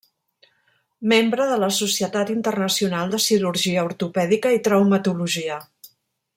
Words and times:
Membre 1.11 1.45
de 1.51 1.57
la 1.63 1.69
Societat 1.81 2.31
Internacional 2.37 3.13
de 3.13 3.21
Cirurgia 3.27 3.87
Ortopèdica 3.91 4.55
i 4.59 4.63
Traumatologia. 4.71 5.63